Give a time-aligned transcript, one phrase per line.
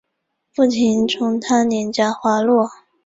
[0.55, 2.71] 不停从她脸颊滑落